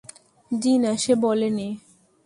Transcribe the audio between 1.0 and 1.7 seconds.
সে বলে নি।